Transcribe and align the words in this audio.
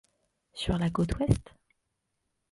Sur 0.53 0.79
la 0.79 0.89
côte 0.89 1.13
ouest? 1.19 1.53